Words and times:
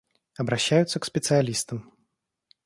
Обращаются 0.35 0.97
к 0.99 1.05
специалистам. 1.05 1.93